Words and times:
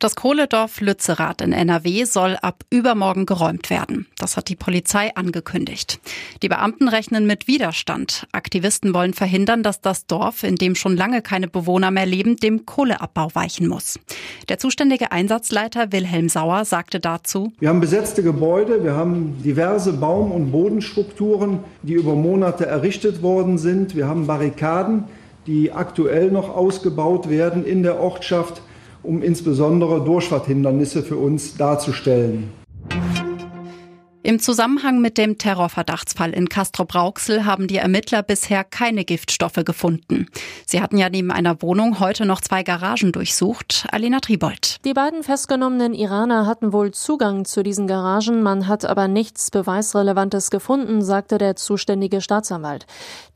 Das 0.00 0.16
Kohledorf 0.16 0.80
Lützerath 0.80 1.40
in 1.40 1.52
NRW 1.52 2.02
soll 2.02 2.36
ab 2.42 2.64
übermorgen 2.68 3.26
geräumt 3.26 3.70
werden. 3.70 4.08
Das 4.18 4.36
hat 4.36 4.48
die 4.48 4.56
Polizei 4.56 5.14
angekündigt. 5.14 6.00
Die 6.42 6.48
Beamten 6.48 6.88
rechnen 6.88 7.28
mit 7.28 7.46
Widerstand. 7.46 8.26
Aktivisten 8.32 8.92
wollen 8.92 9.14
verhindern, 9.14 9.62
dass 9.62 9.80
das 9.80 10.06
Dorf, 10.06 10.42
in 10.42 10.56
dem 10.56 10.74
schon 10.74 10.96
lange 10.96 11.22
keine 11.22 11.46
Bewohner 11.46 11.92
mehr 11.92 12.06
leben, 12.06 12.34
dem 12.36 12.66
Kohleabbau 12.66 13.28
weichen 13.34 13.68
muss. 13.68 14.00
Der 14.48 14.58
zuständige 14.58 15.12
Einsatzleiter 15.12 15.92
Wilhelm 15.92 16.28
Sauer 16.28 16.64
sagte 16.64 16.98
dazu, 16.98 17.52
Wir 17.60 17.68
haben 17.68 17.80
besetzte 17.80 18.24
Gebäude, 18.24 18.82
wir 18.82 18.96
haben 18.96 19.40
diverse 19.44 19.92
Baum- 19.92 20.32
und 20.32 20.50
Bodenstrukturen, 20.50 21.60
die 21.84 21.92
über 21.92 22.16
Monate 22.16 22.66
errichtet 22.66 23.22
worden 23.22 23.58
sind. 23.58 23.94
Wir 23.94 24.08
haben 24.08 24.26
Barrikaden, 24.26 25.04
die 25.46 25.70
aktuell 25.70 26.32
noch 26.32 26.48
ausgebaut 26.48 27.30
werden 27.30 27.64
in 27.64 27.84
der 27.84 28.00
Ortschaft 28.00 28.60
um 29.04 29.22
insbesondere 29.22 30.04
Durchfahrthindernisse 30.04 31.02
für 31.02 31.16
uns 31.16 31.56
darzustellen. 31.56 32.63
Im 34.26 34.40
Zusammenhang 34.40 35.02
mit 35.02 35.18
dem 35.18 35.36
Terrorverdachtsfall 35.36 36.32
in 36.32 36.48
Castrop-Rauxel 36.48 37.44
haben 37.44 37.66
die 37.66 37.76
Ermittler 37.76 38.22
bisher 38.22 38.64
keine 38.64 39.04
Giftstoffe 39.04 39.62
gefunden. 39.66 40.28
Sie 40.64 40.80
hatten 40.80 40.96
ja 40.96 41.10
neben 41.10 41.30
einer 41.30 41.60
Wohnung 41.60 42.00
heute 42.00 42.24
noch 42.24 42.40
zwei 42.40 42.62
Garagen 42.62 43.12
durchsucht. 43.12 43.86
Alina 43.92 44.20
Tribold. 44.20 44.78
Die 44.86 44.94
beiden 44.94 45.24
festgenommenen 45.24 45.92
Iraner 45.92 46.46
hatten 46.46 46.72
wohl 46.72 46.92
Zugang 46.92 47.44
zu 47.44 47.62
diesen 47.62 47.86
Garagen, 47.86 48.42
man 48.42 48.66
hat 48.66 48.86
aber 48.86 49.08
nichts 49.08 49.50
Beweisrelevantes 49.50 50.50
gefunden, 50.50 51.02
sagte 51.02 51.36
der 51.36 51.56
zuständige 51.56 52.22
Staatsanwalt. 52.22 52.86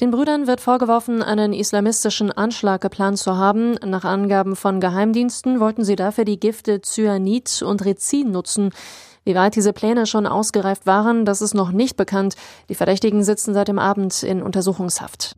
Den 0.00 0.10
Brüdern 0.10 0.46
wird 0.46 0.62
vorgeworfen, 0.62 1.22
einen 1.22 1.52
islamistischen 1.52 2.32
Anschlag 2.32 2.80
geplant 2.80 3.18
zu 3.18 3.36
haben. 3.36 3.74
Nach 3.84 4.04
Angaben 4.04 4.56
von 4.56 4.80
Geheimdiensten 4.80 5.60
wollten 5.60 5.84
sie 5.84 5.96
dafür 5.96 6.24
die 6.24 6.40
Gifte 6.40 6.80
Cyanid 6.80 7.60
und 7.60 7.84
Rizin 7.84 8.30
nutzen. 8.30 8.70
Wie 9.28 9.34
weit 9.34 9.56
diese 9.56 9.74
Pläne 9.74 10.06
schon 10.06 10.26
ausgereift 10.26 10.86
waren, 10.86 11.26
das 11.26 11.42
ist 11.42 11.52
noch 11.52 11.70
nicht 11.70 11.98
bekannt. 11.98 12.34
Die 12.70 12.74
Verdächtigen 12.74 13.22
sitzen 13.22 13.52
seit 13.52 13.68
dem 13.68 13.78
Abend 13.78 14.22
in 14.22 14.40
Untersuchungshaft. 14.40 15.36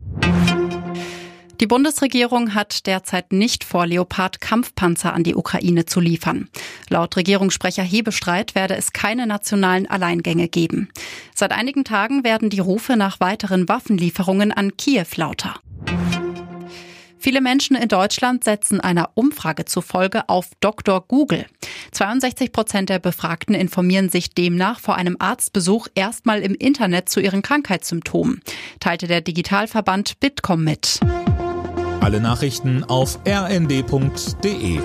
Die 1.59 1.67
Bundesregierung 1.67 2.55
hat 2.55 2.87
derzeit 2.87 3.33
nicht 3.33 3.65
vor, 3.65 3.85
Leopard-Kampfpanzer 3.85 5.11
an 5.11 5.25
die 5.25 5.35
Ukraine 5.35 5.85
zu 5.85 5.99
liefern. 5.99 6.47
Laut 6.87 7.17
Regierungssprecher 7.17 7.83
Hebestreit 7.83 8.55
werde 8.55 8.77
es 8.77 8.93
keine 8.93 9.27
nationalen 9.27 9.89
Alleingänge 9.89 10.47
geben. 10.47 10.87
Seit 11.35 11.51
einigen 11.51 11.83
Tagen 11.83 12.23
werden 12.23 12.49
die 12.49 12.61
Rufe 12.61 12.95
nach 12.95 13.19
weiteren 13.19 13.67
Waffenlieferungen 13.67 14.53
an 14.53 14.77
Kiew 14.77 15.03
lauter. 15.17 15.55
Viele 17.23 17.39
Menschen 17.39 17.75
in 17.75 17.87
Deutschland 17.87 18.43
setzen 18.43 18.81
einer 18.81 19.11
Umfrage 19.13 19.65
zufolge 19.65 20.27
auf 20.27 20.47
Dr. 20.59 21.05
Google. 21.07 21.45
62 21.91 22.51
Prozent 22.51 22.89
der 22.89 22.97
Befragten 22.97 23.53
informieren 23.53 24.09
sich 24.09 24.33
demnach 24.33 24.79
vor 24.79 24.95
einem 24.95 25.17
Arztbesuch 25.19 25.87
erstmal 25.93 26.41
im 26.41 26.55
Internet 26.55 27.09
zu 27.09 27.19
ihren 27.19 27.43
Krankheitssymptomen, 27.43 28.41
teilte 28.79 29.05
der 29.05 29.21
Digitalverband 29.21 30.19
Bitkom 30.19 30.63
mit. 30.63 30.99
Alle 31.99 32.21
Nachrichten 32.21 32.83
auf 32.85 33.19
rnd.de 33.27 34.79